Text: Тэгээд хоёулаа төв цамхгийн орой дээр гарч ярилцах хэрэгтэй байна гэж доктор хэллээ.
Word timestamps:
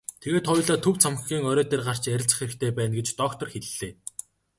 Тэгээд 0.21 0.45
хоёулаа 0.49 0.77
төв 0.83 0.95
цамхгийн 1.03 1.47
орой 1.49 1.65
дээр 1.67 1.83
гарч 1.87 2.03
ярилцах 2.15 2.39
хэрэгтэй 2.39 2.71
байна 2.77 2.93
гэж 2.99 3.07
доктор 3.21 3.47
хэллээ. 3.53 3.91